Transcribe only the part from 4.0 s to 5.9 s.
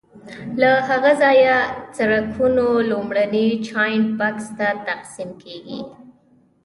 بکس ته تقسیم کېږي.